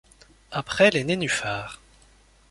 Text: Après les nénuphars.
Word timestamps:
Après 0.49 0.89
les 0.89 1.03
nénuphars. 1.03 1.79